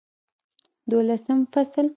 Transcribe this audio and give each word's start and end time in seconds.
دولسم 0.91 1.39
فصل 1.55 1.89